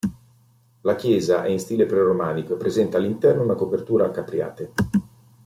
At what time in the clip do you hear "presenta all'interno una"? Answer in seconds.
2.57-3.53